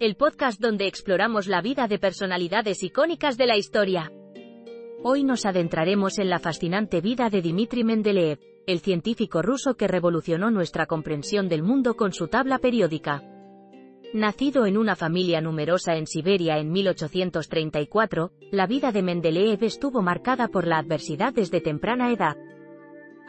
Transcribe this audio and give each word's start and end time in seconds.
el 0.00 0.16
podcast 0.16 0.58
donde 0.58 0.86
exploramos 0.86 1.46
la 1.46 1.60
vida 1.60 1.86
de 1.86 1.98
personalidades 1.98 2.82
icónicas 2.82 3.36
de 3.36 3.46
la 3.46 3.58
historia. 3.58 4.10
Hoy 5.02 5.24
nos 5.24 5.44
adentraremos 5.44 6.18
en 6.18 6.30
la 6.30 6.38
fascinante 6.38 7.02
vida 7.02 7.28
de 7.28 7.42
Dmitri 7.42 7.84
Mendeleev, 7.84 8.38
el 8.66 8.80
científico 8.80 9.42
ruso 9.42 9.74
que 9.74 9.88
revolucionó 9.88 10.50
nuestra 10.50 10.86
comprensión 10.86 11.50
del 11.50 11.62
mundo 11.62 11.96
con 11.96 12.14
su 12.14 12.28
tabla 12.28 12.58
periódica. 12.58 13.22
Nacido 14.14 14.64
en 14.64 14.78
una 14.78 14.96
familia 14.96 15.42
numerosa 15.42 15.94
en 15.96 16.06
Siberia 16.06 16.56
en 16.56 16.72
1834, 16.72 18.32
la 18.52 18.66
vida 18.66 18.92
de 18.92 19.02
Mendeleev 19.02 19.62
estuvo 19.64 20.00
marcada 20.00 20.48
por 20.48 20.66
la 20.66 20.78
adversidad 20.78 21.34
desde 21.34 21.60
temprana 21.60 22.10
edad. 22.10 22.38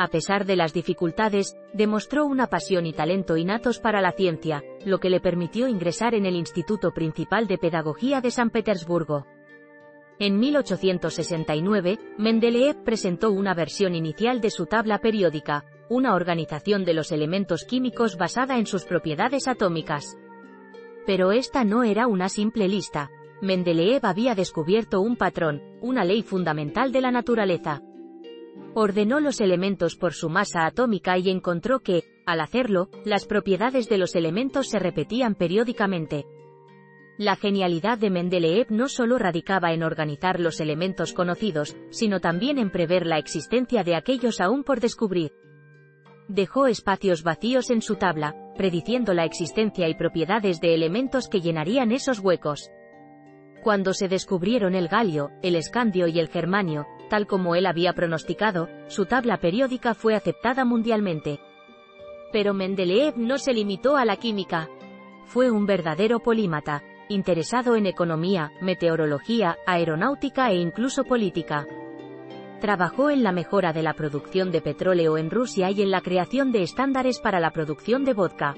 A 0.00 0.08
pesar 0.08 0.46
de 0.46 0.56
las 0.56 0.72
dificultades, 0.72 1.58
demostró 1.74 2.24
una 2.24 2.46
pasión 2.46 2.86
y 2.86 2.94
talento 2.94 3.36
innatos 3.36 3.80
para 3.80 4.00
la 4.00 4.12
ciencia, 4.12 4.64
lo 4.86 4.98
que 4.98 5.10
le 5.10 5.20
permitió 5.20 5.68
ingresar 5.68 6.14
en 6.14 6.24
el 6.24 6.36
Instituto 6.36 6.92
Principal 6.92 7.46
de 7.46 7.58
Pedagogía 7.58 8.22
de 8.22 8.30
San 8.30 8.48
Petersburgo. 8.48 9.26
En 10.18 10.38
1869, 10.38 11.98
Mendeleev 12.16 12.82
presentó 12.82 13.30
una 13.30 13.52
versión 13.52 13.94
inicial 13.94 14.40
de 14.40 14.48
su 14.48 14.64
tabla 14.64 15.00
periódica, 15.00 15.66
una 15.90 16.14
organización 16.14 16.86
de 16.86 16.94
los 16.94 17.12
elementos 17.12 17.64
químicos 17.64 18.16
basada 18.16 18.56
en 18.56 18.64
sus 18.64 18.86
propiedades 18.86 19.48
atómicas. 19.48 20.16
Pero 21.04 21.30
esta 21.30 21.62
no 21.62 21.82
era 21.82 22.06
una 22.06 22.30
simple 22.30 22.68
lista. 22.68 23.10
Mendeleev 23.42 24.06
había 24.06 24.34
descubierto 24.34 25.02
un 25.02 25.16
patrón, 25.16 25.60
una 25.82 26.06
ley 26.06 26.22
fundamental 26.22 26.90
de 26.90 27.02
la 27.02 27.10
naturaleza. 27.10 27.82
Ordenó 28.74 29.18
los 29.18 29.40
elementos 29.40 29.96
por 29.96 30.14
su 30.14 30.28
masa 30.28 30.64
atómica 30.64 31.18
y 31.18 31.28
encontró 31.28 31.80
que, 31.80 32.04
al 32.24 32.40
hacerlo, 32.40 32.88
las 33.04 33.26
propiedades 33.26 33.88
de 33.88 33.98
los 33.98 34.14
elementos 34.14 34.68
se 34.68 34.78
repetían 34.78 35.34
periódicamente. 35.34 36.24
La 37.18 37.34
genialidad 37.36 37.98
de 37.98 38.10
Mendeleev 38.10 38.70
no 38.70 38.88
solo 38.88 39.18
radicaba 39.18 39.72
en 39.72 39.82
organizar 39.82 40.38
los 40.38 40.60
elementos 40.60 41.12
conocidos, 41.12 41.76
sino 41.90 42.20
también 42.20 42.58
en 42.58 42.70
prever 42.70 43.06
la 43.06 43.18
existencia 43.18 43.82
de 43.82 43.96
aquellos 43.96 44.40
aún 44.40 44.62
por 44.62 44.80
descubrir. 44.80 45.32
Dejó 46.28 46.68
espacios 46.68 47.24
vacíos 47.24 47.70
en 47.70 47.82
su 47.82 47.96
tabla, 47.96 48.36
prediciendo 48.56 49.14
la 49.14 49.24
existencia 49.24 49.88
y 49.88 49.94
propiedades 49.96 50.60
de 50.60 50.74
elementos 50.74 51.28
que 51.28 51.40
llenarían 51.40 51.90
esos 51.90 52.20
huecos. 52.20 52.70
Cuando 53.64 53.92
se 53.92 54.08
descubrieron 54.08 54.74
el 54.74 54.88
galio, 54.88 55.30
el 55.42 55.56
escandio 55.56 56.06
y 56.06 56.20
el 56.20 56.28
germanio, 56.28 56.86
tal 57.10 57.26
como 57.26 57.54
él 57.54 57.66
había 57.66 57.92
pronosticado, 57.92 58.70
su 58.88 59.04
tabla 59.04 59.36
periódica 59.38 59.92
fue 59.92 60.14
aceptada 60.14 60.64
mundialmente. 60.64 61.40
Pero 62.32 62.54
Mendeleev 62.54 63.18
no 63.18 63.36
se 63.36 63.52
limitó 63.52 63.96
a 63.96 64.06
la 64.06 64.16
química. 64.16 64.70
Fue 65.26 65.50
un 65.50 65.66
verdadero 65.66 66.20
polímata, 66.20 66.82
interesado 67.08 67.74
en 67.74 67.86
economía, 67.86 68.52
meteorología, 68.62 69.58
aeronáutica 69.66 70.50
e 70.50 70.54
incluso 70.54 71.04
política. 71.04 71.66
Trabajó 72.60 73.10
en 73.10 73.22
la 73.22 73.32
mejora 73.32 73.72
de 73.72 73.82
la 73.82 73.94
producción 73.94 74.52
de 74.52 74.60
petróleo 74.60 75.18
en 75.18 75.30
Rusia 75.30 75.70
y 75.70 75.82
en 75.82 75.90
la 75.90 76.02
creación 76.02 76.52
de 76.52 76.62
estándares 76.62 77.18
para 77.18 77.40
la 77.40 77.50
producción 77.50 78.04
de 78.04 78.14
vodka. 78.14 78.54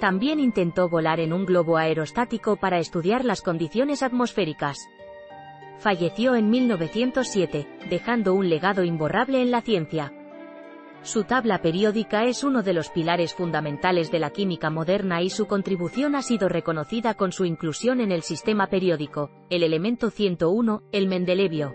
También 0.00 0.40
intentó 0.40 0.88
volar 0.88 1.20
en 1.20 1.34
un 1.34 1.44
globo 1.44 1.76
aerostático 1.76 2.56
para 2.56 2.78
estudiar 2.78 3.24
las 3.26 3.42
condiciones 3.42 4.02
atmosféricas. 4.02 4.78
Falleció 5.80 6.34
en 6.34 6.50
1907, 6.50 7.66
dejando 7.88 8.34
un 8.34 8.50
legado 8.50 8.84
imborrable 8.84 9.40
en 9.40 9.50
la 9.50 9.62
ciencia. 9.62 10.12
Su 11.02 11.24
tabla 11.24 11.62
periódica 11.62 12.24
es 12.24 12.44
uno 12.44 12.62
de 12.62 12.74
los 12.74 12.90
pilares 12.90 13.32
fundamentales 13.32 14.10
de 14.10 14.18
la 14.18 14.28
química 14.28 14.68
moderna 14.68 15.22
y 15.22 15.30
su 15.30 15.46
contribución 15.46 16.14
ha 16.16 16.20
sido 16.20 16.50
reconocida 16.50 17.14
con 17.14 17.32
su 17.32 17.46
inclusión 17.46 18.02
en 18.02 18.12
el 18.12 18.20
sistema 18.20 18.66
periódico, 18.66 19.30
el 19.48 19.62
elemento 19.62 20.10
101, 20.10 20.82
el 20.92 21.08
Mendelevio. 21.08 21.74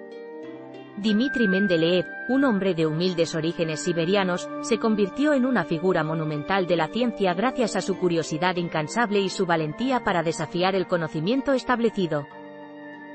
Dmitri 0.97 1.47
Mendeleev, 1.47 2.05
un 2.29 2.43
hombre 2.43 2.75
de 2.75 2.85
humildes 2.85 3.33
orígenes 3.33 3.79
siberianos, 3.79 4.47
se 4.61 4.77
convirtió 4.77 5.33
en 5.33 5.47
una 5.47 5.63
figura 5.63 6.03
monumental 6.03 6.67
de 6.67 6.75
la 6.75 6.89
ciencia 6.89 7.33
gracias 7.33 7.75
a 7.75 7.81
su 7.81 7.97
curiosidad 7.97 8.55
incansable 8.57 9.19
y 9.19 9.29
su 9.29 9.47
valentía 9.47 10.03
para 10.03 10.21
desafiar 10.21 10.75
el 10.75 10.85
conocimiento 10.85 11.53
establecido. 11.53 12.27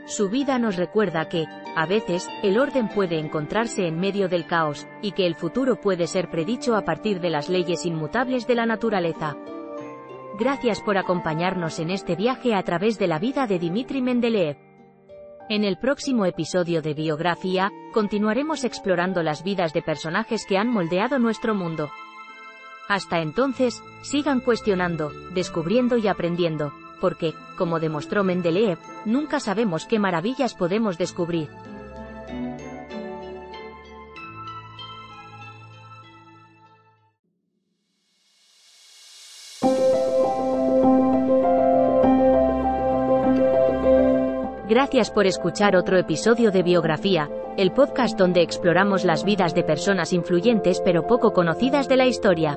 Su 0.07 0.29
vida 0.29 0.59
nos 0.59 0.77
recuerda 0.77 1.29
que, 1.29 1.47
a 1.77 1.87
veces, 1.87 2.29
el 2.43 2.59
orden 2.59 2.89
puede 2.89 3.19
encontrarse 3.19 3.87
en 3.87 4.01
medio 4.01 4.29
del 4.29 4.47
caos, 4.47 4.87
y 5.03 5.13
que 5.13 5.27
el 5.27 5.35
futuro 5.35 5.81
puede 5.81 6.07
ser 6.07 6.31
predicho 6.31 6.75
a 6.75 6.85
partir 6.85 7.21
de 7.21 7.31
las 7.31 7.49
leyes 7.49 7.87
inmutables 7.87 8.47
de 8.47 8.55
la 8.55 8.67
naturaleza. 8.67 9.37
Gracias 10.39 10.81
por 10.81 10.99
acompañarnos 10.99 11.79
en 11.79 11.91
este 11.91 12.17
viaje 12.17 12.55
a 12.55 12.63
través 12.63 12.99
de 12.99 13.07
la 13.07 13.19
vida 13.19 13.47
de 13.47 13.59
Dmitri 13.59 14.03
Mendeleev. 14.03 14.57
En 15.49 15.65
el 15.65 15.79
próximo 15.79 16.25
episodio 16.27 16.81
de 16.81 16.95
Biografía, 16.95 17.71
continuaremos 17.93 18.65
explorando 18.65 19.23
las 19.23 19.45
vidas 19.45 19.73
de 19.73 19.83
personajes 19.83 20.47
que 20.47 20.59
han 20.59 20.69
moldeado 20.69 21.19
nuestro 21.19 21.55
mundo. 21.55 21.91
Hasta 22.89 23.21
entonces, 23.21 23.83
sigan 24.03 24.41
cuestionando, 24.41 25.11
descubriendo 25.35 25.97
y 25.97 26.09
aprendiendo 26.09 26.73
porque, 27.01 27.35
como 27.57 27.81
demostró 27.81 28.23
Mendeleev, 28.25 28.79
nunca 29.05 29.41
sabemos 29.41 29.87
qué 29.87 29.99
maravillas 29.99 30.55
podemos 30.55 30.99
descubrir. 30.99 31.49
Gracias 44.71 45.11
por 45.11 45.27
escuchar 45.27 45.75
otro 45.75 45.99
episodio 45.99 46.53
de 46.53 46.63
Biografía, 46.63 47.29
el 47.57 47.73
podcast 47.73 48.17
donde 48.17 48.41
exploramos 48.43 49.05
las 49.05 49.25
vidas 49.25 49.53
de 49.53 49.65
personas 49.65 50.13
influyentes 50.13 50.81
pero 50.85 51.09
poco 51.09 51.33
conocidas 51.33 51.89
de 51.89 51.97
la 51.97 52.07
historia. 52.07 52.57